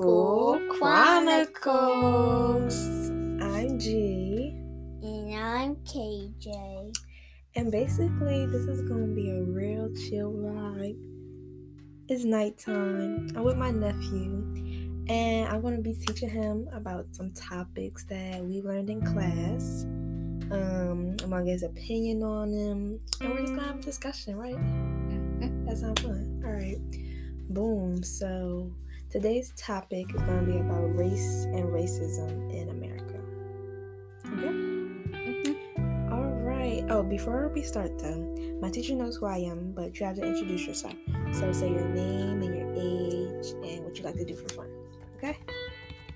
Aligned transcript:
School, 0.00 0.54
School 0.54 0.78
Chronicles. 0.78 2.74
I'm 3.42 3.78
G, 3.78 4.54
And 5.02 5.34
I'm 5.34 5.76
KJ. 5.76 6.96
and 7.54 7.70
basically, 7.70 8.46
this 8.46 8.62
is 8.62 8.80
going 8.88 9.08
to 9.10 9.14
be 9.14 9.28
a 9.30 9.42
real 9.42 9.92
chill 9.94 10.32
vibe. 10.32 10.96
It's 12.08 12.24
nighttime. 12.24 13.28
I'm 13.36 13.42
with 13.44 13.58
my 13.58 13.70
nephew, 13.72 15.04
and 15.10 15.46
I'm 15.48 15.60
going 15.60 15.76
to 15.76 15.82
be 15.82 15.92
teaching 15.92 16.30
him 16.30 16.66
about 16.72 17.04
some 17.10 17.32
topics 17.32 18.04
that 18.04 18.42
we 18.42 18.62
learned 18.62 18.88
in 18.88 19.02
class. 19.02 19.84
Um, 20.50 21.14
I'm 21.22 21.28
gonna 21.30 21.44
get 21.44 21.52
his 21.52 21.62
opinion 21.62 22.22
on 22.22 22.50
them, 22.52 23.00
and 23.20 23.30
we're 23.30 23.40
just 23.42 23.54
gonna 23.54 23.66
have 23.68 23.78
a 23.80 23.82
discussion, 23.82 24.36
right? 24.36 24.56
That 25.66 25.76
sounds 25.76 26.00
fun. 26.00 26.42
All 26.44 26.52
right. 26.52 26.78
Boom. 27.50 28.02
So 28.02 28.72
today's 29.10 29.52
topic 29.56 30.06
is 30.14 30.22
going 30.22 30.46
to 30.46 30.52
be 30.52 30.58
about 30.58 30.96
race 30.96 31.44
and 31.46 31.64
racism 31.64 32.52
in 32.54 32.68
America. 32.68 33.20
Okay. 34.32 34.46
Mm-hmm. 34.46 36.12
All 36.12 36.30
right. 36.44 36.84
Oh, 36.88 37.02
before 37.02 37.48
we 37.52 37.62
start 37.62 37.98
though, 37.98 38.58
my 38.60 38.70
teacher 38.70 38.94
knows 38.94 39.16
who 39.16 39.26
I 39.26 39.38
am, 39.38 39.72
but 39.72 39.98
you 39.98 40.06
have 40.06 40.16
to 40.16 40.24
introduce 40.24 40.66
yourself. 40.66 40.94
So 41.32 41.52
say 41.52 41.70
your 41.70 41.88
name 41.88 42.42
and 42.42 42.56
your 42.56 42.70
age 42.74 43.52
and 43.68 43.84
what 43.84 43.98
you 43.98 44.04
like 44.04 44.14
to 44.14 44.24
do 44.24 44.36
for 44.36 44.48
fun. 44.54 44.68
Okay. 45.16 45.36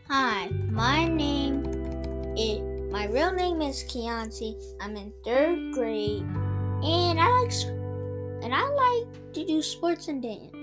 Hi, 0.08 0.48
my 0.70 1.08
name 1.08 1.64
is 2.36 2.60
my 2.92 3.06
real 3.06 3.32
name 3.32 3.60
is 3.60 3.82
Keontae. 3.84 4.54
I'm 4.80 4.94
in 4.96 5.12
third 5.24 5.72
grade, 5.74 6.22
and 6.22 7.18
I 7.18 7.26
like 7.40 7.52
and 8.44 8.54
I 8.54 8.62
like 8.62 9.32
to 9.32 9.44
do 9.44 9.62
sports 9.62 10.06
and 10.06 10.22
dance. 10.22 10.54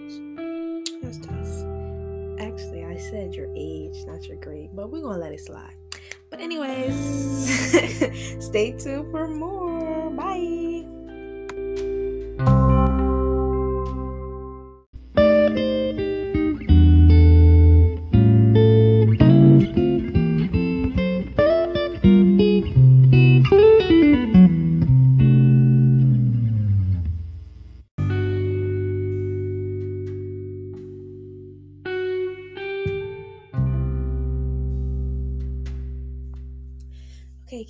That's 1.01 1.17
tough. 1.17 1.40
Actually, 2.41 2.83
I 2.83 2.97
said 2.97 3.35
your 3.35 3.53
age, 3.55 4.03
not 4.07 4.27
your 4.27 4.37
grade, 4.37 4.71
but 4.73 4.89
we're 4.89 5.01
gonna 5.01 5.19
let 5.19 5.31
it 5.31 5.41
slide. 5.41 5.75
But 6.31 6.39
anyways, 6.39 6.95
stay 8.43 8.71
tuned 8.71 9.11
for 9.11 9.27
more. 9.27 10.09
Bye. 10.09 10.80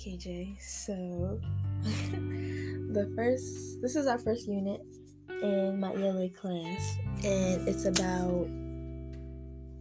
KJ. 0.02 0.60
So 0.60 1.40
the 1.82 3.12
first, 3.14 3.80
this 3.80 3.94
is 3.94 4.06
our 4.06 4.18
first 4.18 4.48
unit 4.48 4.80
in 5.42 5.78
my 5.78 5.92
ELA 5.94 6.28
class, 6.30 6.96
and 7.22 7.68
it's 7.68 7.84
about 7.84 8.46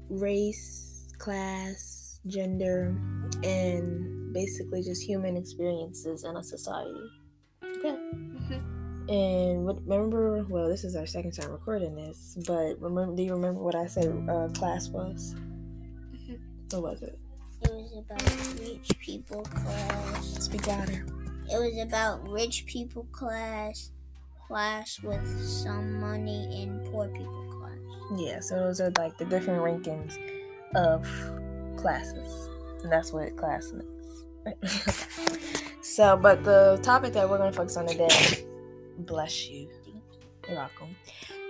race, 0.10 1.08
class, 1.18 2.20
gender, 2.28 2.96
and 3.44 4.32
basically 4.34 4.84
just 4.84 5.02
human 5.02 5.36
experiences 5.38 6.24
in 6.24 6.36
a 6.36 6.44
society. 6.44 7.10
Okay. 7.64 7.96
Mhm. 8.14 8.62
And 9.10 9.66
what, 9.66 9.82
remember, 9.88 10.46
well, 10.48 10.70
this 10.70 10.84
is 10.84 10.96
our 10.96 11.08
second 11.08 11.32
time 11.32 11.52
recording 11.52 11.96
this, 11.96 12.38
but 12.46 12.80
remember, 12.80 13.16
do 13.16 13.24
you 13.24 13.34
remember 13.34 13.60
what 13.62 13.74
I 13.76 13.88
said 13.88 14.08
uh, 14.30 14.50
class 14.50 14.90
was? 14.90 15.34
Mhm. 16.14 16.40
What 16.74 16.84
was 16.84 17.02
it? 17.02 17.18
It 17.92 17.96
was 17.96 18.06
about 18.06 18.60
rich 18.60 18.92
people 19.00 19.42
class. 19.44 20.26
Speak 20.46 20.66
louder. 20.66 21.06
It 21.52 21.58
was 21.58 21.78
about 21.86 22.26
rich 22.30 22.66
people 22.66 23.06
class, 23.12 23.92
class 24.48 24.98
with 25.04 25.28
some 25.42 26.00
money, 26.00 26.64
and 26.64 26.86
poor 26.86 27.10
people 27.10 27.46
class. 27.50 27.78
Yeah, 28.18 28.40
so 28.40 28.56
those 28.56 28.80
are 28.80 28.92
like 28.98 29.18
the 29.18 29.26
different 29.26 29.62
rankings 29.62 30.18
of 30.74 31.06
classes. 31.76 32.50
And 32.84 32.92
that's 32.92 33.12
what 33.12 33.36
class 33.36 33.74
means. 33.74 34.26
so, 35.82 36.16
but 36.16 36.46
the 36.46 36.80
topic 36.84 37.12
that 37.14 37.30
we're 37.30 37.40
going 37.40 37.52
to 37.52 37.58
focus 37.58 37.76
on 37.76 37.88
today, 37.88 38.46
bless 39.00 39.50
you. 39.50 39.68
You're 40.48 40.56
welcome. 40.56 40.96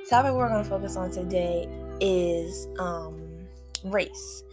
The 0.06 0.10
topic 0.10 0.34
we're 0.34 0.50
going 0.50 0.64
to 0.64 0.70
focus 0.70 0.96
on 0.96 1.12
today 1.12 1.70
is 2.00 2.68
um, 2.80 3.22
race. 3.84 4.44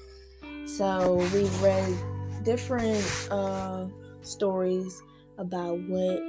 So, 0.76 1.14
we've 1.32 1.62
read 1.62 1.96
different 2.44 3.02
uh, 3.30 3.86
stories 4.20 5.02
about 5.38 5.78
what 5.88 6.20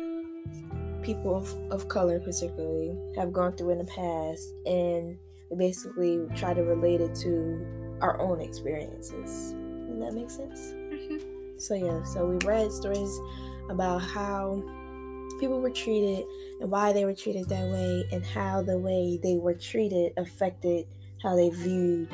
people 1.03 1.35
of, 1.35 1.53
of 1.71 1.89
color, 1.89 2.21
particularly, 2.21 2.97
have 3.17 3.33
gone 3.33 3.57
through 3.57 3.71
in 3.71 3.77
the 3.79 3.85
past, 3.85 4.53
and 4.65 5.17
we 5.51 5.57
basically 5.57 6.25
try 6.35 6.53
to 6.53 6.63
relate 6.63 7.01
it 7.01 7.13
to 7.15 7.97
our 8.01 8.19
own 8.21 8.39
experiences. 8.39 9.53
Does 9.89 9.99
that 9.99 10.13
make 10.13 10.29
sense? 10.29 10.73
So 11.57 11.75
yeah, 11.75 12.01
so 12.03 12.25
we 12.25 12.37
read 12.47 12.71
stories 12.71 13.19
about 13.69 14.01
how 14.01 14.63
people 15.41 15.59
were 15.59 15.69
treated 15.69 16.23
and 16.61 16.71
why 16.71 16.93
they 16.93 17.03
were 17.03 17.13
treated 17.13 17.49
that 17.49 17.69
way, 17.69 18.05
and 18.13 18.25
how 18.25 18.61
the 18.61 18.77
way 18.77 19.19
they 19.21 19.35
were 19.35 19.53
treated 19.53 20.13
affected 20.15 20.85
how 21.21 21.35
they 21.35 21.49
viewed 21.49 22.09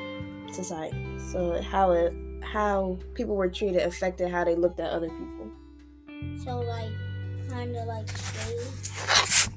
society. 0.56 1.20
So 1.32 1.62
how 1.62 1.92
it 1.92 2.14
how 2.42 2.98
people 3.14 3.36
were 3.36 3.50
treated 3.50 3.82
affected 3.82 4.30
how 4.30 4.44
they 4.44 4.56
looked 4.56 4.80
at 4.80 4.92
other 4.92 5.10
people. 5.10 5.52
So 6.44 6.60
like, 6.60 6.92
kind 7.50 7.76
of 7.76 7.88
like 7.88 8.08
slaves. 8.10 9.50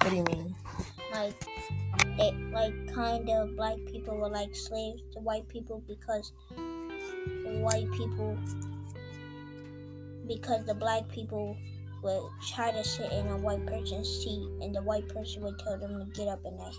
What 0.00 0.10
do 0.10 0.16
you 0.16 0.24
mean? 0.24 0.54
like 1.14 1.46
they 2.16 2.32
like 2.52 2.94
kind 2.94 3.28
of 3.30 3.56
black 3.56 3.76
people 3.86 4.16
were 4.16 4.28
like 4.28 4.54
slaves 4.54 5.02
to 5.12 5.20
white 5.20 5.48
people 5.48 5.82
because 5.86 6.32
the 6.56 7.58
white 7.60 7.90
people 7.92 8.36
because 10.26 10.64
the 10.66 10.74
black 10.74 11.08
people 11.08 11.56
would 12.02 12.22
try 12.54 12.70
to 12.70 12.84
sit 12.84 13.10
in 13.12 13.26
a 13.28 13.36
white 13.36 13.64
person's 13.66 14.08
seat 14.08 14.46
and 14.60 14.74
the 14.74 14.82
white 14.82 15.08
person 15.08 15.42
would 15.42 15.58
tell 15.58 15.78
them 15.78 15.98
to 15.98 16.18
get 16.18 16.28
up 16.28 16.44
and 16.44 16.58
they 16.58 16.76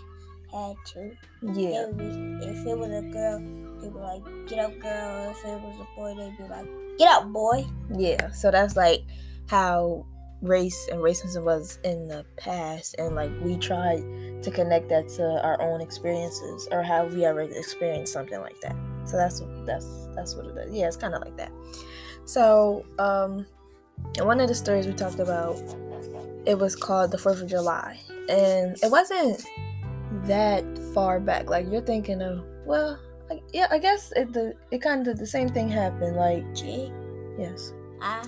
had 0.52 0.76
to. 0.92 1.10
Yeah, 1.42 1.52
They 1.52 1.86
would 1.86 1.98
be, 2.40 2.46
if 2.46 2.66
it 2.66 2.78
was 2.78 2.90
a 2.90 3.02
girl, 3.02 3.38
they'd 3.80 3.92
be 3.92 3.98
like, 3.98 4.22
get 4.48 4.58
up 4.58 4.78
girl. 4.80 5.30
If 5.30 5.44
it 5.44 5.60
was 5.60 5.80
a 5.80 5.96
boy, 5.96 6.14
they'd 6.16 6.36
be 6.36 6.44
like, 6.48 6.66
get 6.98 7.10
up 7.12 7.32
boy. 7.32 7.64
yeah. 7.96 8.30
So 8.30 8.50
that's 8.50 8.76
like 8.76 9.02
how 9.48 10.06
race 10.42 10.88
and 10.92 11.00
racism 11.00 11.44
was 11.44 11.78
in 11.84 12.08
the 12.08 12.24
past, 12.36 12.94
and 12.98 13.14
like 13.14 13.30
we 13.42 13.56
tried 13.56 14.02
to 14.42 14.50
connect 14.50 14.88
that 14.90 15.08
to 15.08 15.40
our 15.42 15.60
own 15.62 15.80
experiences 15.80 16.68
or 16.70 16.82
how 16.82 17.06
we 17.06 17.24
ever 17.24 17.40
experienced 17.42 18.12
something 18.12 18.40
like 18.40 18.60
that. 18.60 18.76
So 19.04 19.16
that's 19.16 19.42
that's 19.64 20.08
that's 20.14 20.34
what 20.34 20.46
it 20.46 20.56
is. 20.68 20.74
Yeah, 20.74 20.86
it's 20.88 20.96
kind 20.96 21.14
of 21.14 21.22
like 21.22 21.36
that. 21.36 21.52
So, 22.24 22.84
um, 22.98 23.46
one 24.18 24.40
of 24.40 24.48
the 24.48 24.54
stories 24.54 24.86
we 24.86 24.92
talked 24.94 25.20
about, 25.20 25.56
it 26.44 26.58
was 26.58 26.74
called 26.74 27.12
the 27.12 27.18
Fourth 27.18 27.40
of 27.40 27.48
July, 27.48 27.98
and 28.28 28.76
it 28.82 28.90
wasn't 28.90 29.44
that 30.26 30.64
far 30.94 31.20
back. 31.20 31.48
Like 31.50 31.66
you're 31.70 31.80
thinking 31.82 32.22
of, 32.22 32.44
well, 32.64 32.98
like, 33.30 33.42
yeah, 33.52 33.66
I 33.70 33.78
guess 33.78 34.12
it 34.16 34.32
the 34.32 34.54
it 34.70 34.80
kind 34.82 35.06
of 35.08 35.18
the 35.18 35.26
same 35.26 35.48
thing 35.48 35.68
happened. 35.68 36.16
Like, 36.16 36.44
yes, 37.38 37.72
I 38.00 38.24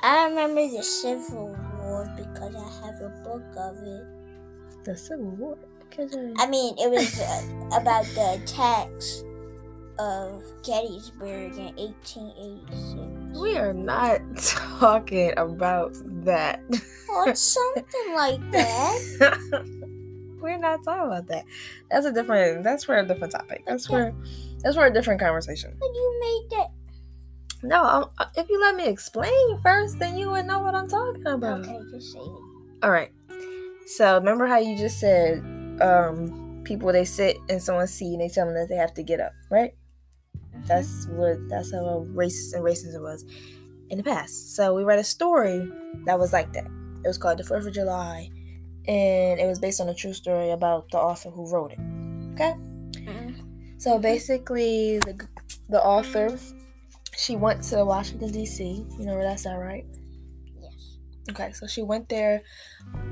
I 0.00 0.26
remember 0.28 0.62
the 0.68 0.82
Civil 0.82 1.56
War 1.80 2.10
because 2.16 2.54
I 2.54 2.86
have 2.86 3.00
a 3.00 3.10
book 3.24 3.42
of 3.56 3.76
it. 3.82 4.84
the 4.84 4.96
Civil 4.96 5.30
War. 5.36 5.58
Because 5.88 6.16
I 6.38 6.48
mean, 6.48 6.74
it 6.78 6.90
was 6.90 7.20
uh, 7.20 7.78
about 7.80 8.04
the 8.14 8.40
attacks 8.42 9.24
of 9.98 10.42
Gettysburg 10.64 11.52
in 11.58 11.76
1886. 11.76 13.38
we 13.38 13.58
are 13.58 13.74
not 13.74 14.20
talking 14.80 15.32
about 15.36 15.92
that. 16.24 16.60
Or 17.10 17.34
something 17.34 18.14
like 18.14 18.50
that. 18.52 19.38
We're 20.42 20.58
not 20.58 20.84
talking 20.84 21.06
about 21.06 21.26
that. 21.28 21.44
That's 21.90 22.06
a 22.06 22.12
different. 22.12 22.64
That's 22.64 22.84
for 22.84 22.98
a 22.98 23.06
different 23.06 23.32
topic. 23.32 23.64
That's 23.66 23.86
for. 23.86 24.14
That's 24.62 24.76
for 24.76 24.86
a 24.86 24.92
different 24.92 25.20
conversation. 25.20 25.74
But 25.78 25.86
you 25.86 26.18
made 26.20 26.58
that. 26.58 26.68
No, 27.64 28.10
I'm, 28.18 28.28
if 28.36 28.48
you 28.48 28.60
let 28.60 28.74
me 28.74 28.86
explain 28.86 29.60
first, 29.62 29.98
then 29.98 30.18
you 30.18 30.30
would 30.30 30.46
know 30.46 30.58
what 30.60 30.74
I'm 30.74 30.88
talking 30.88 31.26
about. 31.26 31.60
Okay, 31.60 31.78
just 31.92 32.12
say 32.12 32.18
it. 32.18 32.42
All 32.82 32.90
right. 32.90 33.12
So 33.86 34.14
remember 34.14 34.46
how 34.46 34.58
you 34.58 34.76
just 34.76 34.98
said 34.98 35.38
um, 35.80 36.62
people 36.64 36.92
they 36.92 37.04
sit 37.04 37.36
in 37.48 37.60
someone's 37.60 37.92
seat 37.92 38.12
and 38.12 38.20
they 38.20 38.28
tell 38.28 38.46
them 38.46 38.54
that 38.54 38.68
they 38.68 38.76
have 38.76 38.94
to 38.94 39.02
get 39.02 39.20
up, 39.20 39.32
right? 39.50 39.74
That's 40.66 41.06
what 41.08 41.48
that's 41.48 41.72
how 41.72 42.06
race 42.10 42.52
and 42.52 42.64
racism 42.64 43.02
was 43.02 43.24
in 43.90 43.98
the 43.98 44.04
past. 44.04 44.56
So 44.56 44.74
we 44.74 44.84
read 44.84 44.98
a 44.98 45.04
story 45.04 45.70
that 46.06 46.18
was 46.18 46.32
like 46.32 46.52
that. 46.54 46.66
It 47.04 47.08
was 47.08 47.18
called 47.18 47.38
the 47.38 47.44
Fourth 47.44 47.66
of 47.66 47.72
July, 47.74 48.30
and 48.88 49.38
it 49.38 49.46
was 49.46 49.58
based 49.58 49.80
on 49.80 49.88
a 49.88 49.94
true 49.94 50.12
story 50.12 50.50
about 50.50 50.90
the 50.90 50.98
author 50.98 51.30
who 51.30 51.50
wrote 51.50 51.72
it. 51.72 51.78
Okay. 52.34 52.54
Mm. 53.04 53.80
So 53.80 53.98
basically, 53.98 54.98
the 54.98 55.28
the 55.68 55.82
author 55.82 56.36
she 57.16 57.36
went 57.36 57.62
to 57.64 57.84
Washington 57.84 58.32
D.C. 58.32 58.86
You 58.98 59.06
know 59.06 59.14
where 59.14 59.24
that's 59.24 59.46
at, 59.46 59.54
right? 59.54 59.84
Yes. 60.60 60.98
Okay, 61.30 61.52
so 61.52 61.66
she 61.66 61.82
went 61.82 62.08
there 62.08 62.42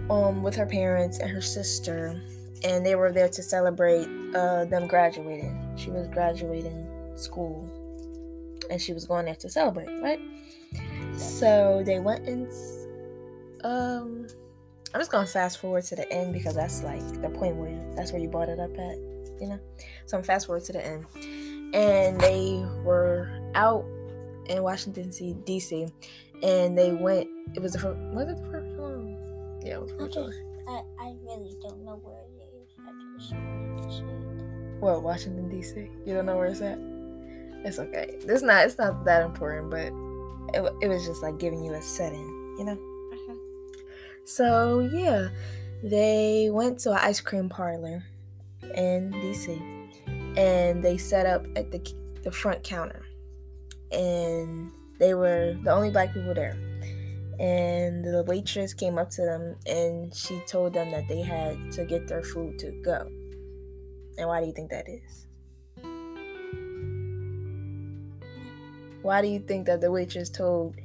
um 0.08 0.43
with 0.43 0.56
her 0.56 0.67
parents 0.67 1.19
and 1.19 1.31
her 1.31 1.40
sister, 1.40 2.20
and 2.64 2.84
they 2.84 2.94
were 2.94 3.12
there 3.12 3.28
to 3.28 3.43
celebrate 3.43 4.08
uh 4.34 4.64
them 4.64 4.87
graduating. 4.87 5.56
She 5.76 5.90
was 5.90 6.08
graduating 6.08 6.87
school, 7.16 7.69
and 8.70 8.81
she 8.81 8.93
was 8.93 9.06
going 9.06 9.26
there 9.26 9.37
to 9.37 9.49
celebrate, 9.49 9.90
right? 10.00 10.20
So 11.16 11.82
they 11.84 12.00
went 12.00 12.26
and. 12.26 12.50
Um, 13.62 14.26
I'm 14.92 15.00
just 15.00 15.10
gonna 15.10 15.26
fast 15.26 15.58
forward 15.60 15.84
to 15.84 15.96
the 15.96 16.10
end 16.12 16.32
because 16.32 16.54
that's 16.54 16.82
like 16.82 17.00
the 17.22 17.28
point 17.31 17.56
where 17.56 17.78
that's 17.94 18.12
where 18.12 18.20
you 18.20 18.28
brought 18.28 18.48
it 18.48 18.58
up 18.58 18.72
at, 18.76 18.96
you 19.40 19.48
know. 19.48 19.60
So 20.06 20.16
I'm 20.16 20.25
fast 20.25 20.46
forward 20.46 20.64
to 20.64 20.72
the 20.72 20.84
end, 20.84 21.06
and 21.75 22.20
they 22.20 22.64
were 22.82 23.31
out 23.54 23.84
in 24.46 24.62
Washington 24.62 25.10
D.C. 25.44 25.87
and 26.42 26.76
they 26.76 26.92
went. 26.92 27.28
It 27.54 27.62
was 27.62 27.72
the 27.72 27.78
first. 27.78 28.00
Was 28.14 28.28
it 28.28 28.37
the 28.37 28.50
first 28.50 28.81
one? 28.81 29.60
Yeah, 29.64 29.75
it 29.75 29.82
was 29.82 29.92
the 29.92 29.98
first 29.98 30.16
one. 30.16 30.32
I, 30.69 31.04
I 31.04 31.14
really 31.22 31.56
don't 31.62 31.84
know 31.84 32.00
where 32.02 32.19
it 32.19 32.50
is. 32.60 32.69
I 32.81 32.90
just 33.16 33.32
wanted 33.32 33.88
to 33.88 33.96
say. 33.96 34.78
Well, 34.81 35.00
Washington 35.02 35.48
D.C. 35.48 35.88
You 36.04 36.14
don't 36.14 36.26
know 36.26 36.37
where 36.37 36.46
it's 36.46 36.60
at. 36.62 36.78
It's 37.64 37.78
okay. 37.78 38.16
It's 38.26 38.42
not. 38.42 38.64
It's 38.64 38.78
not 38.78 39.04
that 39.04 39.22
important, 39.22 39.70
but 39.70 39.92
it, 40.52 40.72
it 40.82 40.88
was 40.88 41.06
just 41.06 41.22
like 41.22 41.38
giving 41.38 41.62
you 41.62 41.75
a 41.75 41.82
setting, 41.82 42.26
you 42.58 42.64
know. 42.64 42.89
So 44.25 44.81
yeah, 44.81 45.28
they 45.82 46.50
went 46.52 46.78
to 46.81 46.93
an 46.93 46.99
ice 47.00 47.20
cream 47.20 47.49
parlor 47.49 48.05
in 48.62 49.12
DC, 49.12 49.61
and 50.37 50.82
they 50.82 50.96
set 50.96 51.26
up 51.26 51.46
at 51.56 51.70
the 51.70 51.81
the 52.22 52.31
front 52.31 52.62
counter, 52.62 53.02
and 53.90 54.70
they 54.99 55.14
were 55.14 55.56
the 55.64 55.72
only 55.72 55.90
black 55.90 56.12
people 56.12 56.34
there. 56.34 56.56
And 57.38 58.05
the 58.05 58.22
waitress 58.26 58.75
came 58.75 58.99
up 58.99 59.08
to 59.11 59.22
them, 59.22 59.56
and 59.67 60.14
she 60.14 60.40
told 60.46 60.75
them 60.75 60.90
that 60.90 61.08
they 61.08 61.23
had 61.23 61.73
to 61.73 61.87
get 61.87 62.06
their 62.06 62.23
food 62.23 62.58
to 62.58 62.70
go. 62.84 63.08
And 64.19 64.28
why 64.28 64.40
do 64.40 64.46
you 64.46 64.52
think 64.52 64.70
that 64.70 64.87
is? 64.87 65.26
Why 69.00 69.23
do 69.23 69.28
you 69.28 69.38
think 69.38 69.66
that 69.66 69.81
the 69.81 69.90
waitress 69.90 70.28
told 70.28 70.76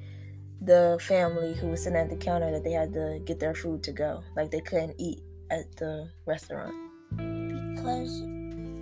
the 0.66 0.98
family 1.02 1.54
who 1.54 1.68
was 1.68 1.84
sitting 1.84 1.98
at 1.98 2.10
the 2.10 2.16
counter 2.16 2.52
that 2.52 2.64
they 2.64 2.72
had 2.72 2.94
to 2.94 3.20
get 3.26 3.40
their 3.40 3.54
food 3.54 3.84
to 3.84 3.92
go? 3.92 4.24
Like 4.36 4.52
they 4.52 4.62
couldn't 4.62 4.96
eat 4.98 5.22
at 5.52 5.76
the 5.78 6.10
restaurant. 6.26 6.74
Because 7.12 8.20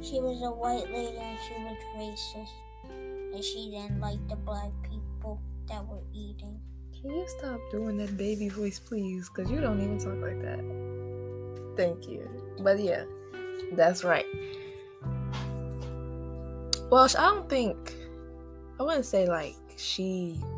she 0.01 0.19
was 0.19 0.41
a 0.43 0.51
white 0.51 0.91
lady 0.91 1.17
and 1.17 1.37
she 1.47 1.53
was 1.63 1.77
racist. 1.97 3.33
And 3.33 3.43
she 3.43 3.71
didn't 3.71 3.99
like 3.99 4.25
the 4.29 4.35
black 4.35 4.71
people 4.83 5.41
that 5.67 5.85
were 5.85 6.03
eating. 6.13 6.59
Can 7.01 7.11
you 7.11 7.25
stop 7.27 7.59
doing 7.71 7.97
that 7.97 8.15
baby 8.15 8.47
voice, 8.47 8.79
please? 8.79 9.29
Because 9.29 9.51
you 9.51 9.59
don't 9.59 9.81
even 9.81 9.99
talk 9.99 10.21
like 10.21 10.41
that. 10.41 10.63
Thank 11.75 12.07
you. 12.07 12.29
But 12.59 12.79
yeah, 12.79 13.03
that's 13.73 14.03
right. 14.03 14.25
Well, 16.89 17.03
I 17.03 17.21
don't 17.21 17.49
think, 17.49 17.95
I 18.79 18.83
wouldn't 18.83 19.05
say 19.05 19.27
like 19.27 19.55
she 19.75 20.39
Well, 20.41 20.52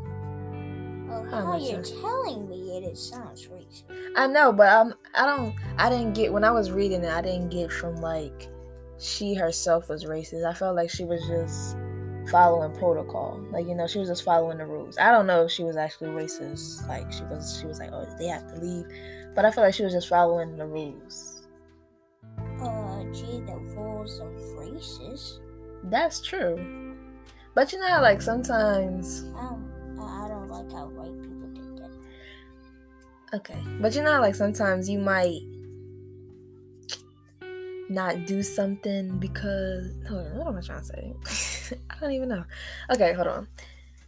How 1.30 1.44
how 1.44 1.56
you're 1.56 1.80
is- 1.80 1.92
telling 1.92 2.48
me 2.48 2.76
it, 2.76 2.84
it 2.84 2.96
sounds 2.96 3.46
racist. 3.48 3.84
I 4.16 4.26
know, 4.26 4.52
but 4.52 4.68
um, 4.68 4.94
I 5.14 5.26
don't. 5.26 5.54
I 5.78 5.90
didn't 5.90 6.14
get 6.14 6.32
when 6.32 6.44
I 6.44 6.50
was 6.50 6.70
reading 6.70 7.02
it. 7.04 7.10
I 7.12 7.20
didn't 7.20 7.48
get 7.50 7.70
from 7.72 7.96
like 7.96 8.48
she 8.98 9.34
herself 9.34 9.88
was 9.88 10.04
racist. 10.04 10.44
I 10.46 10.54
felt 10.54 10.76
like 10.76 10.90
she 10.90 11.04
was 11.04 11.20
just 11.26 11.76
following 12.30 12.72
protocol. 12.76 13.40
Like 13.50 13.66
you 13.66 13.74
know, 13.74 13.86
she 13.86 13.98
was 13.98 14.08
just 14.08 14.24
following 14.24 14.58
the 14.58 14.66
rules. 14.66 14.98
I 14.98 15.10
don't 15.10 15.26
know 15.26 15.44
if 15.44 15.50
she 15.50 15.64
was 15.64 15.76
actually 15.76 16.10
racist. 16.10 16.86
Like 16.88 17.12
she 17.12 17.24
was. 17.24 17.58
She 17.60 17.66
was 17.66 17.78
like, 17.78 17.90
oh, 17.92 18.06
they 18.18 18.26
have 18.26 18.46
to 18.54 18.60
leave. 18.60 18.86
But 19.34 19.44
I 19.44 19.50
feel 19.50 19.64
like 19.64 19.74
she 19.74 19.84
was 19.84 19.92
just 19.92 20.08
following 20.08 20.56
the 20.56 20.66
rules. 20.66 21.46
Uh, 22.60 23.02
gee, 23.12 23.40
the 23.46 23.56
rules 23.76 24.20
are 24.20 24.30
racist. 24.56 25.40
That's 25.84 26.20
true. 26.20 26.96
But 27.54 27.72
you 27.72 27.80
know, 27.80 27.88
how, 27.88 28.02
like 28.02 28.22
sometimes. 28.22 29.24
I 29.36 29.56
like 30.58 30.72
how 30.72 30.86
white 30.86 31.22
people. 31.22 31.36
Okay, 33.34 33.58
but 33.80 33.94
you 33.94 34.02
know, 34.02 34.20
like 34.20 34.34
sometimes 34.34 34.88
you 34.88 35.00
might 35.00 35.40
not 37.88 38.24
do 38.24 38.42
something 38.42 39.18
because 39.18 39.92
hold 40.08 40.26
on, 40.26 40.36
what 40.36 40.46
am 40.46 40.56
I 40.56 40.60
trying 40.60 40.80
to 40.80 40.86
say? 40.86 41.76
I 41.90 42.00
don't 42.00 42.12
even 42.12 42.28
know. 42.28 42.44
Okay, 42.90 43.12
hold 43.12 43.26
on. 43.26 43.48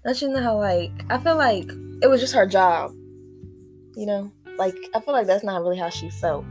Don't 0.04 0.22
you 0.22 0.28
know 0.28 0.42
how 0.42 0.56
like 0.56 0.92
I 1.10 1.18
feel 1.18 1.36
like 1.36 1.68
it 2.00 2.08
was 2.08 2.20
just 2.20 2.34
her 2.34 2.46
job. 2.46 2.92
You 3.96 4.06
know, 4.06 4.32
like 4.56 4.76
I 4.94 5.00
feel 5.00 5.12
like 5.12 5.26
that's 5.26 5.44
not 5.44 5.62
really 5.62 5.78
how 5.78 5.90
she 5.90 6.10
felt. 6.10 6.44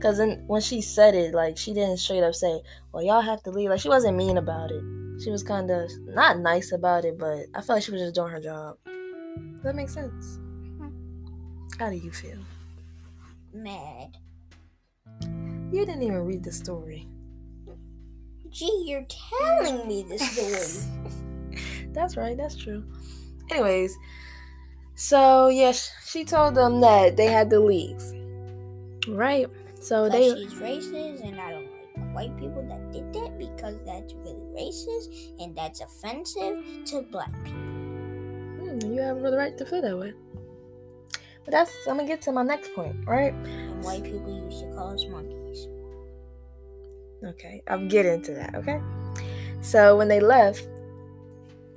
Cause 0.00 0.18
then 0.18 0.44
when 0.46 0.60
she 0.60 0.80
said 0.80 1.14
it, 1.14 1.34
like 1.34 1.56
she 1.56 1.72
didn't 1.72 1.98
straight 1.98 2.22
up 2.22 2.34
say, 2.34 2.62
"Well, 2.92 3.02
y'all 3.02 3.20
have 3.20 3.42
to 3.44 3.50
leave." 3.50 3.70
Like 3.70 3.80
she 3.80 3.88
wasn't 3.88 4.16
mean 4.16 4.38
about 4.38 4.70
it. 4.70 4.82
She 5.22 5.30
was 5.30 5.42
kind 5.42 5.70
of 5.70 5.90
not 6.06 6.38
nice 6.38 6.72
about 6.72 7.04
it, 7.04 7.18
but 7.18 7.46
I 7.54 7.60
felt 7.60 7.76
like 7.76 7.82
she 7.82 7.92
was 7.92 8.02
just 8.02 8.14
doing 8.14 8.30
her 8.30 8.40
job. 8.40 8.76
Does 8.84 9.62
that 9.62 9.74
make 9.74 9.88
sense? 9.88 10.38
Mm-hmm. 10.38 10.88
How 11.78 11.90
do 11.90 11.96
you 11.96 12.10
feel? 12.10 12.38
Mad. 13.52 14.16
You 15.72 15.86
didn't 15.86 16.02
even 16.02 16.24
read 16.24 16.44
the 16.44 16.52
story. 16.52 17.08
Gee, 18.50 18.84
you're 18.86 19.06
telling 19.08 19.88
me 19.88 20.04
the 20.08 20.18
story. 20.18 21.60
That's 21.92 22.16
right, 22.16 22.36
that's 22.36 22.56
true. 22.56 22.84
Anyways, 23.50 23.96
so 24.96 25.48
yeah, 25.48 25.72
she 26.06 26.24
told 26.24 26.56
them 26.56 26.80
that 26.80 27.16
they 27.16 27.26
had 27.26 27.50
to 27.50 27.60
leave. 27.60 28.02
Right? 29.08 29.46
So 29.80 30.08
they 30.08 30.34
she's 30.34 30.54
racist, 30.54 31.22
and 31.24 31.40
I 31.40 31.50
don't 31.50 31.70
like 31.70 31.83
white 32.14 32.36
people 32.38 32.62
that 32.68 32.92
did 32.92 33.12
that 33.12 33.38
because 33.38 33.76
that's 33.84 34.14
really 34.14 34.46
racist 34.54 35.08
and 35.40 35.56
that's 35.56 35.80
offensive 35.80 36.62
to 36.86 37.02
black 37.10 37.32
people. 37.44 37.58
Hmm, 37.58 38.78
you 38.92 39.00
have 39.00 39.20
the 39.20 39.36
right 39.36 39.56
to 39.58 39.66
feel 39.66 39.82
that 39.82 39.98
way. 39.98 40.14
But 41.44 41.52
that's 41.52 41.72
I'm 41.86 41.96
gonna 41.96 42.08
get 42.08 42.22
to 42.22 42.32
my 42.32 42.42
next 42.42 42.72
point, 42.74 42.96
right? 43.06 43.34
And 43.34 43.84
white 43.84 44.04
people 44.04 44.32
used 44.32 44.60
to 44.60 44.74
call 44.74 44.94
us 44.94 45.04
monkeys. 45.06 45.68
Okay, 47.22 47.62
I'll 47.68 47.86
get 47.86 48.06
into 48.06 48.32
that, 48.34 48.54
okay? 48.54 48.80
So 49.60 49.96
when 49.96 50.08
they 50.08 50.20
left, 50.20 50.68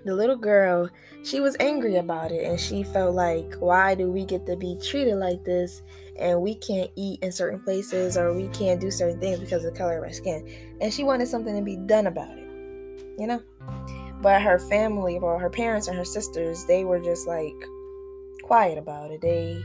the 0.08 0.16
little 0.16 0.36
girl, 0.36 0.90
she 1.24 1.40
was 1.40 1.56
angry 1.60 1.98
about 1.98 2.32
it 2.32 2.46
and 2.46 2.60
she 2.60 2.84
felt 2.84 3.14
like, 3.14 3.56
why 3.60 3.94
do 3.94 4.12
we 4.12 4.26
get 4.26 4.46
to 4.48 4.56
be 4.56 4.78
treated 4.82 5.16
like 5.16 5.44
this 5.44 5.84
and 6.18 6.42
we 6.42 6.56
can't 6.56 6.90
eat 6.96 7.22
in 7.22 7.32
certain 7.32 7.60
places 7.60 8.18
or 8.18 8.34
we 8.34 8.48
can't 8.50 8.82
do 8.82 8.90
certain 8.90 9.20
things 9.20 9.40
because 9.40 9.64
of 9.64 9.74
the 9.74 9.78
color 9.78 9.98
of 9.98 10.04
our 10.04 10.14
skin? 10.14 10.48
And 10.82 10.92
she 10.92 11.04
wanted 11.04 11.28
something 11.28 11.56
to 11.56 11.62
be 11.62 11.76
done 11.76 12.08
about 12.08 12.38
it, 12.38 12.48
you 13.20 13.28
know? 13.28 13.42
But 14.22 14.42
her 14.42 14.58
family, 14.58 15.20
or 15.20 15.38
her 15.38 15.50
parents 15.50 15.88
and 15.88 15.98
her 15.98 16.06
sisters, 16.06 16.66
they 16.66 16.84
were 16.84 17.00
just 17.00 17.28
like 17.28 17.54
quiet 18.42 18.78
about 18.78 19.12
it. 19.12 19.22
They 19.22 19.64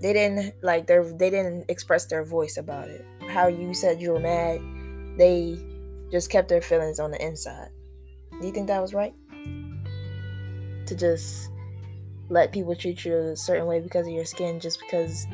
they 0.00 0.12
didn't 0.12 0.54
like 0.62 0.86
their 0.86 1.04
they 1.04 1.30
didn't 1.30 1.64
express 1.68 2.06
their 2.06 2.24
voice 2.24 2.56
about 2.56 2.88
it. 2.88 3.04
How 3.28 3.46
you 3.46 3.72
said 3.72 4.00
you 4.00 4.12
were 4.12 4.20
mad, 4.20 4.60
they 5.16 5.58
just 6.10 6.30
kept 6.30 6.48
their 6.48 6.60
feelings 6.60 7.00
on 7.00 7.10
the 7.10 7.24
inside. 7.24 7.70
Do 8.40 8.46
you 8.46 8.52
think 8.52 8.66
that 8.68 8.80
was 8.80 8.94
right? 8.94 9.14
To 10.88 10.94
just 10.94 11.50
let 12.28 12.52
people 12.52 12.74
treat 12.74 13.04
you 13.04 13.14
a 13.16 13.36
certain 13.36 13.66
way 13.66 13.80
because 13.80 14.06
of 14.06 14.12
your 14.12 14.24
skin 14.24 14.58
just 14.60 14.80
because 14.80 15.26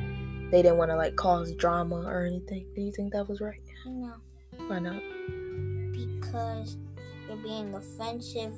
they 0.51 0.61
didn't 0.61 0.77
want 0.77 0.91
to 0.91 0.97
like 0.97 1.15
cause 1.15 1.53
drama 1.55 2.03
or 2.05 2.25
anything. 2.25 2.65
Do 2.75 2.81
you 2.81 2.91
think 2.91 3.13
that 3.13 3.27
was 3.27 3.41
right? 3.41 3.59
No, 3.85 4.13
Why 4.67 4.79
not? 4.79 5.01
because 5.93 6.77
you're 7.27 7.37
being 7.37 7.73
offensive 7.73 8.53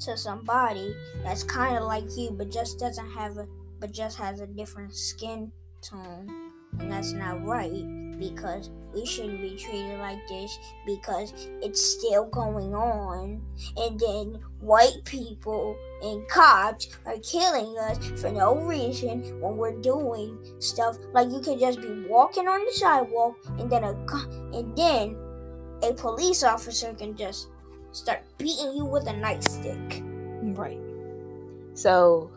to 0.00 0.16
somebody 0.16 0.94
that's 1.22 1.42
kind 1.42 1.76
of 1.76 1.84
like 1.84 2.04
you, 2.16 2.30
but 2.30 2.50
just 2.50 2.78
doesn't 2.78 3.10
have 3.12 3.38
a, 3.38 3.46
but 3.80 3.92
just 3.92 4.18
has 4.18 4.40
a 4.40 4.46
different 4.46 4.94
skin 4.94 5.50
tone, 5.82 6.52
and 6.78 6.92
that's 6.92 7.12
not 7.12 7.44
right. 7.44 8.18
Because 8.18 8.70
we 8.96 9.04
shouldn't 9.04 9.42
be 9.42 9.56
treated 9.56 9.98
like 9.98 10.26
this 10.26 10.58
because 10.86 11.32
it's 11.62 11.84
still 11.84 12.24
going 12.26 12.74
on, 12.74 13.42
and 13.76 14.00
then 14.00 14.40
white 14.60 15.04
people 15.04 15.76
and 16.02 16.26
cops 16.28 16.88
are 17.04 17.18
killing 17.18 17.76
us 17.78 17.98
for 18.20 18.32
no 18.32 18.56
reason 18.56 19.20
when 19.40 19.56
we're 19.56 19.78
doing 19.80 20.38
stuff 20.58 20.96
like 21.12 21.28
you 21.28 21.40
could 21.40 21.60
just 21.60 21.80
be 21.80 22.06
walking 22.08 22.48
on 22.48 22.64
the 22.64 22.72
sidewalk 22.72 23.36
and 23.58 23.70
then 23.70 23.84
a 23.84 23.92
and 24.56 24.76
then 24.76 25.16
a 25.82 25.92
police 25.92 26.42
officer 26.42 26.94
can 26.94 27.14
just 27.14 27.48
start 27.92 28.22
beating 28.38 28.74
you 28.74 28.84
with 28.84 29.06
a 29.06 29.12
nightstick. 29.12 30.02
Right. 30.56 30.80
So 31.74 32.30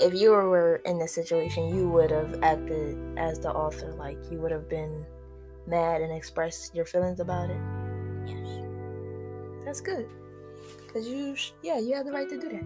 if 0.00 0.12
you 0.12 0.30
were 0.30 0.82
in 0.84 0.98
this 0.98 1.14
situation, 1.14 1.74
you 1.74 1.88
would 1.88 2.10
have 2.10 2.42
acted 2.42 2.98
as 3.16 3.38
the 3.40 3.50
author, 3.50 3.92
like 3.92 4.18
you 4.30 4.38
would 4.38 4.52
have 4.52 4.68
been 4.68 5.06
mad 5.66 6.00
and 6.00 6.12
express 6.12 6.70
your 6.74 6.84
feelings 6.84 7.20
about 7.20 7.50
it. 7.50 7.60
Yes. 8.26 8.62
That's 9.64 9.80
good, 9.80 10.08
cause 10.92 11.06
you, 11.06 11.34
sh- 11.34 11.52
yeah, 11.62 11.78
you 11.78 11.94
have 11.94 12.06
the 12.06 12.12
right 12.12 12.28
to 12.28 12.38
do 12.38 12.48
that. 12.48 12.62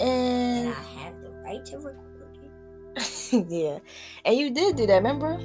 And 0.00 0.68
I 0.68 0.82
have 1.02 1.20
the 1.20 1.30
right 1.44 1.64
to 1.66 1.78
record 1.78 2.38
it. 2.42 3.46
yeah, 3.48 3.78
and 4.24 4.36
you 4.36 4.50
did 4.50 4.76
do 4.76 4.86
that. 4.86 4.96
Remember? 4.96 5.38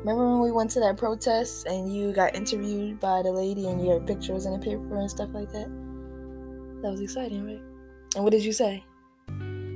Remember 0.00 0.30
when 0.30 0.40
we 0.40 0.50
went 0.50 0.70
to 0.72 0.80
that 0.80 0.96
protest 0.96 1.66
and 1.66 1.94
you 1.94 2.12
got 2.12 2.34
interviewed 2.34 2.98
by 3.00 3.22
the 3.22 3.30
lady 3.30 3.66
and 3.68 3.84
your 3.84 4.00
pictures 4.00 4.46
in 4.46 4.52
the 4.52 4.58
paper 4.58 4.96
and 4.96 5.10
stuff 5.10 5.28
like 5.34 5.52
that? 5.52 5.68
That 6.82 6.90
was 6.90 7.00
exciting, 7.02 7.44
right? 7.44 7.60
And 8.14 8.24
what 8.24 8.30
did 8.30 8.42
you 8.42 8.52
say? 8.52 8.82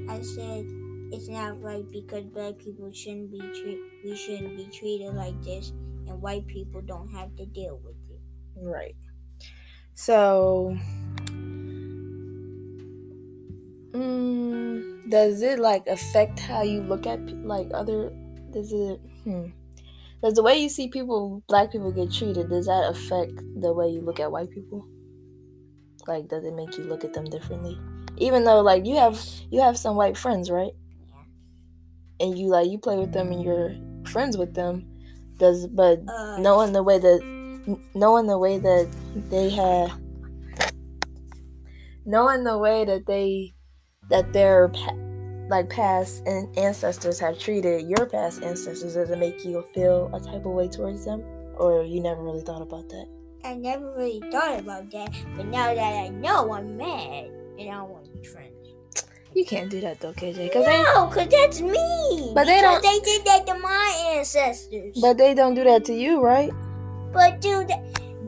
I 0.08 0.22
said 0.22 0.66
it's 1.14 1.28
not 1.28 1.60
right 1.62 1.84
because 1.90 2.24
black 2.26 2.58
people 2.58 2.92
shouldn't 2.92 3.30
be 3.30 3.38
treat 3.38 3.78
we 4.04 4.16
shouldn't 4.16 4.56
be 4.56 4.66
treated 4.66 5.14
like 5.14 5.40
this 5.42 5.72
and 6.06 6.20
white 6.20 6.46
people 6.46 6.80
don't 6.82 7.08
have 7.08 7.34
to 7.36 7.46
deal 7.46 7.80
with 7.82 7.96
it. 8.10 8.20
Right. 8.56 8.96
So, 9.94 10.76
mm, 13.92 15.10
does 15.10 15.42
it 15.42 15.58
like 15.58 15.86
affect 15.86 16.40
how 16.40 16.62
you 16.62 16.82
look 16.82 17.06
at 17.06 17.20
like 17.44 17.68
other? 17.72 18.10
Does 18.50 18.72
it? 18.72 19.00
Hmm. 19.24 19.46
Does 20.22 20.34
the 20.34 20.42
way 20.42 20.58
you 20.58 20.68
see 20.70 20.88
people, 20.88 21.42
black 21.48 21.70
people 21.70 21.92
get 21.92 22.10
treated, 22.10 22.48
does 22.48 22.66
that 22.66 22.88
affect 22.88 23.36
the 23.60 23.74
way 23.74 23.88
you 23.88 24.00
look 24.00 24.20
at 24.20 24.32
white 24.32 24.50
people? 24.50 24.86
Like, 26.06 26.28
does 26.28 26.44
it 26.44 26.54
make 26.54 26.78
you 26.78 26.84
look 26.84 27.04
at 27.04 27.12
them 27.12 27.24
differently? 27.24 27.78
Even 28.16 28.44
though, 28.44 28.62
like, 28.62 28.86
you 28.86 28.96
have 28.96 29.22
you 29.50 29.60
have 29.60 29.76
some 29.76 29.96
white 29.96 30.16
friends, 30.16 30.50
right? 30.50 30.72
And 32.20 32.38
you 32.38 32.48
like 32.48 32.70
you 32.70 32.78
play 32.78 32.96
with 32.96 33.12
them 33.12 33.32
and 33.32 33.42
you're 33.42 33.74
friends 34.06 34.36
with 34.36 34.54
them. 34.54 34.86
Does 35.38 35.66
but 35.66 36.00
Uh, 36.08 36.38
knowing 36.38 36.72
the 36.72 36.82
way 36.82 36.98
that 36.98 37.20
knowing 37.94 38.26
the 38.26 38.38
way 38.38 38.58
that 38.58 38.88
they 39.30 39.50
had 39.50 39.90
knowing 42.04 42.44
the 42.44 42.58
way 42.58 42.84
that 42.84 43.06
they 43.06 43.54
that 44.10 44.32
their 44.32 44.70
like 45.48 45.68
past 45.70 46.22
an- 46.26 46.52
ancestors 46.56 47.18
have 47.18 47.38
treated 47.38 47.88
your 47.88 48.06
past 48.06 48.42
ancestors 48.42 48.94
does 48.94 49.10
it 49.10 49.18
make 49.18 49.44
you 49.44 49.62
feel 49.74 50.10
a 50.14 50.20
type 50.20 50.44
of 50.44 50.52
way 50.52 50.68
towards 50.68 51.04
them 51.06 51.22
or 51.56 51.82
you 51.82 52.00
never 52.00 52.22
really 52.22 52.42
thought 52.42 52.60
about 52.62 52.88
that 52.90 53.06
I 53.44 53.54
never 53.54 53.90
really 53.94 54.22
thought 54.32 54.58
about 54.58 54.90
that, 54.92 55.12
but 55.36 55.44
now 55.46 55.74
that 55.74 55.78
I 56.04 56.08
know 56.08 56.50
I'm 56.54 56.78
mad 56.78 57.26
and 57.58 57.70
I 57.70 57.82
want 57.82 58.06
to 58.06 58.10
be 58.12 58.24
friends. 58.26 58.53
You 59.34 59.44
can't 59.44 59.70
do 59.70 59.80
that 59.80 60.00
though 60.00 60.12
kj 60.12 60.36
because 60.36 60.64
No, 60.66 61.06
cause 61.08 61.28
that's 61.28 61.60
me. 61.60 62.32
But 62.34 62.44
they 62.46 62.60
don't- 62.60 62.82
They 62.82 62.98
did 63.00 63.24
that 63.26 63.46
to 63.48 63.58
my 63.58 64.12
ancestors. 64.16 64.96
but 65.00 65.18
they 65.18 65.34
don't 65.34 65.54
do 65.54 65.64
that 65.64 65.84
to 65.86 65.94
you 65.94 66.20
right 66.22 66.50
But 67.12 67.40
dude, 67.40 67.70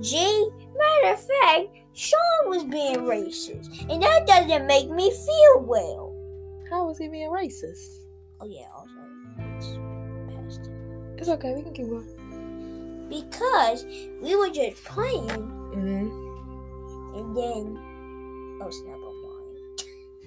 G, 0.00 0.16
matter 0.76 1.12
of 1.14 1.20
fact, 1.20 1.68
Sean 1.92 2.40
was 2.50 2.62
being 2.64 2.98
racist, 2.98 3.88
and 3.90 4.02
that 4.02 4.26
doesn't 4.26 4.66
make 4.66 4.90
me 4.90 5.10
feel 5.10 5.62
well. 5.64 6.12
how 6.70 6.86
was 6.86 6.98
he 6.98 7.08
being 7.08 7.30
racist 7.30 8.02
Oh 8.40 8.46
yeah, 8.46 8.68
also 8.76 9.00
it's 9.56 9.68
past 10.30 10.70
it's 11.18 11.28
okay 11.30 11.54
we 11.54 11.62
can 11.62 11.72
keep 11.72 11.88
going 11.88 12.06
because 13.08 13.84
we 14.20 14.34
were 14.36 14.50
just 14.50 14.84
playing, 14.84 15.28
mm-hmm. 15.72 16.10
and 17.18 17.36
then 17.36 17.62
oh 18.60 18.70
snap. 18.70 18.98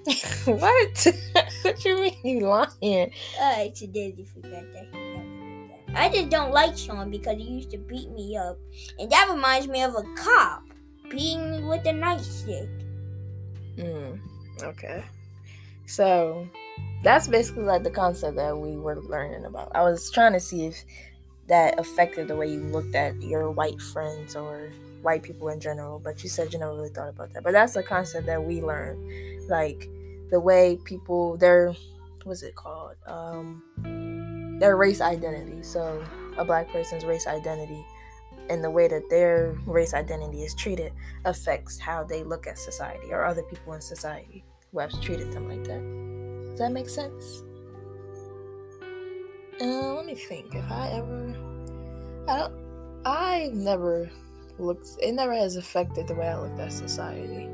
what 0.44 1.06
what 1.62 1.84
you 1.84 2.00
mean 2.00 2.16
you 2.24 2.40
lying 2.46 3.12
I 3.40 3.66
accidentally 3.68 4.24
forgot 4.24 4.64
that. 4.72 4.86
he 4.92 5.94
never. 5.94 5.98
I 5.98 6.08
just 6.08 6.30
don't 6.30 6.52
like 6.52 6.76
Sean 6.76 7.10
because 7.10 7.36
he 7.36 7.44
used 7.44 7.70
to 7.70 7.78
beat 7.78 8.10
me 8.10 8.36
up, 8.36 8.58
and 8.98 9.10
that 9.10 9.28
reminds 9.30 9.68
me 9.68 9.82
of 9.82 9.94
a 9.94 10.02
cop 10.16 10.64
beating 11.10 11.50
me 11.50 11.62
with 11.64 11.84
a 11.86 11.92
nightstick. 11.92 12.68
Mm, 13.76 14.20
okay. 14.62 15.04
So 15.86 16.48
that's 17.02 17.28
basically 17.28 17.64
like 17.64 17.82
the 17.82 17.90
concept 17.90 18.36
that 18.36 18.56
we 18.56 18.76
were 18.76 19.00
learning 19.02 19.44
about. 19.44 19.72
I 19.74 19.82
was 19.82 20.10
trying 20.10 20.32
to 20.32 20.40
see 20.40 20.66
if 20.66 20.84
that 21.48 21.78
affected 21.78 22.28
the 22.28 22.36
way 22.36 22.46
you 22.46 22.60
looked 22.60 22.94
at 22.94 23.20
your 23.20 23.50
white 23.50 23.80
friends 23.80 24.36
or 24.36 24.70
white 25.02 25.22
people 25.22 25.48
in 25.48 25.60
general, 25.60 25.98
but 25.98 26.22
you 26.22 26.28
said 26.28 26.52
you 26.52 26.58
never 26.58 26.74
really 26.74 26.90
thought 26.90 27.08
about 27.08 27.32
that. 27.34 27.42
But 27.42 27.52
that's 27.52 27.76
a 27.76 27.82
concept 27.82 28.26
that 28.26 28.42
we 28.42 28.62
learned. 28.62 29.48
Like 29.48 29.88
the 30.30 30.40
way 30.40 30.78
people 30.84 31.36
their 31.36 31.74
what's 32.24 32.42
it 32.42 32.54
called? 32.54 32.96
Um 33.06 34.58
their 34.60 34.76
race 34.76 35.00
identity. 35.00 35.62
So 35.62 36.04
a 36.36 36.44
black 36.44 36.68
person's 36.68 37.04
race 37.04 37.26
identity 37.26 37.84
and 38.50 38.64
the 38.64 38.70
way 38.70 38.88
that 38.88 39.08
their 39.08 39.56
race 39.64 39.94
identity 39.94 40.42
is 40.42 40.54
treated 40.54 40.92
affects 41.24 41.78
how 41.78 42.02
they 42.04 42.24
look 42.24 42.46
at 42.46 42.58
society 42.58 43.12
or 43.12 43.24
other 43.24 43.42
people 43.42 43.72
in 43.72 43.80
society 43.80 44.44
who 44.72 44.80
have 44.80 45.00
treated 45.00 45.32
them 45.32 45.48
like 45.48 45.64
that. 45.64 45.80
Does 46.50 46.58
that 46.58 46.72
make 46.72 46.88
sense? 46.88 47.42
Uh, 49.60 49.94
let 49.94 50.06
me 50.06 50.14
think. 50.14 50.54
If 50.54 50.70
I 50.70 50.88
ever, 50.88 51.34
I 52.26 52.38
don't, 52.38 52.54
I've 53.04 53.54
never 53.54 54.10
looked. 54.60 54.88
It 55.00 55.12
never 55.12 55.34
has 55.34 55.56
affected 55.56 56.06
the 56.06 56.14
way 56.14 56.28
I 56.28 56.38
looked 56.38 56.60
at 56.60 56.72
society. 56.72 57.48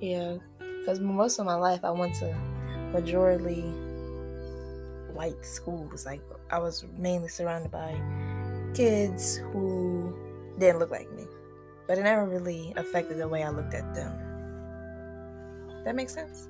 Yeah, 0.00 0.36
because 0.58 1.00
most 1.00 1.38
of 1.38 1.46
my 1.46 1.54
life 1.54 1.84
I 1.84 1.90
went 1.90 2.14
to 2.16 2.34
majority 2.92 3.62
white 5.12 5.44
schools. 5.44 6.06
Like 6.06 6.20
I 6.50 6.58
was 6.58 6.84
mainly 6.96 7.28
surrounded 7.28 7.70
by 7.70 7.98
kids 8.74 9.38
who 9.52 10.14
didn't 10.58 10.78
look 10.78 10.90
like 10.90 11.10
me, 11.12 11.24
but 11.88 11.98
it 11.98 12.02
never 12.02 12.26
really 12.26 12.72
affected 12.76 13.18
the 13.18 13.28
way 13.28 13.42
I 13.42 13.50
looked 13.50 13.74
at 13.74 13.94
them. 13.94 14.12
That 15.84 15.94
makes 15.94 16.12
sense. 16.14 16.48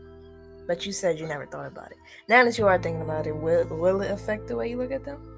But 0.67 0.85
you 0.85 0.93
said 0.93 1.21
you 1.21 1.27
never 1.27 1.47
thought 1.47 1.67
about 1.67 1.93
it. 1.93 1.99
Now 2.29 2.45
that 2.45 2.59
you 2.59 2.67
are 2.67 2.81
thinking 2.81 3.03
about 3.03 3.27
it, 3.27 3.37
will 3.37 3.67
will 3.69 4.03
it 4.03 4.11
affect 4.11 4.49
the 4.49 4.57
way 4.57 4.69
you 4.71 4.77
look 4.77 4.91
at 4.91 5.05
them? 5.05 5.36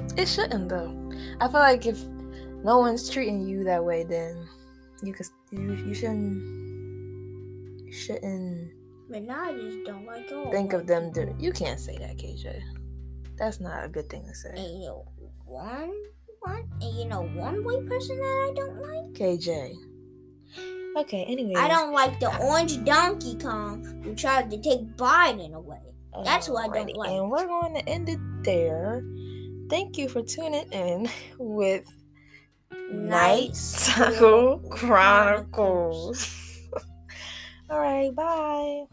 Yes. 0.00 0.12
It 0.16 0.28
shouldn't 0.28 0.68
though. 0.68 0.94
I 1.40 1.48
feel 1.48 1.60
like 1.60 1.86
if 1.86 2.02
no 2.64 2.78
one's 2.78 3.08
treating 3.08 3.46
you 3.46 3.64
that 3.64 3.84
way, 3.84 4.04
then 4.04 4.46
you 5.02 5.12
could 5.12 5.26
you, 5.50 5.72
you 5.74 5.94
shouldn't 5.94 6.42
you 7.86 7.92
shouldn't 7.92 8.72
But 9.10 9.22
now 9.22 9.44
I 9.44 9.52
just 9.52 9.84
don't 9.86 10.04
like 10.06 10.30
all. 10.32 10.50
think 10.50 10.72
of 10.72 10.86
them. 10.86 11.12
people. 11.12 11.34
Di- 11.34 11.44
you 11.44 11.52
can't 11.52 11.80
say 11.80 11.96
that, 11.98 12.16
KJ. 12.18 12.60
That's 13.38 13.60
not 13.60 13.84
a 13.84 13.88
good 13.88 14.08
thing 14.10 14.26
to 14.26 14.34
say. 14.34 14.50
And 14.50 14.82
you 14.82 14.88
know, 14.88 15.06
one, 15.44 15.92
one, 16.40 16.68
and 16.80 16.94
you 16.98 17.04
know, 17.06 17.22
one 17.22 17.64
white 17.64 17.86
person 17.86 18.18
that 18.18 18.50
I 18.50 18.52
don't 18.54 18.80
like. 18.80 19.12
KJ. 19.14 19.74
Okay. 20.96 21.24
Anyway, 21.28 21.54
I 21.56 21.68
don't 21.68 21.92
like 21.92 22.18
the 22.18 22.36
orange 22.42 22.82
Donkey 22.84 23.36
Kong 23.38 24.02
who 24.02 24.14
tried 24.16 24.50
to 24.50 24.60
take 24.60 24.96
Biden 24.96 25.54
away. 25.54 25.78
That's 26.24 26.48
who 26.48 26.56
I 26.56 26.66
don't 26.66 26.96
like. 26.96 27.10
And 27.10 27.30
we're 27.30 27.46
going 27.46 27.74
to 27.74 27.88
end 27.88 28.08
it 28.08 28.18
there. 28.42 29.04
Thank 29.68 29.98
you 29.98 30.08
for 30.08 30.22
tuning 30.22 30.70
in 30.72 31.08
with 31.38 31.86
Night 32.90 33.54
Cycle 33.54 34.60
Chronicles. 34.70 36.34
All 37.70 37.80
right, 37.80 38.14
bye. 38.14 38.84